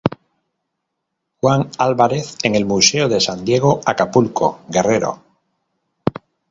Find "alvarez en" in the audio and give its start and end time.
1.77-2.55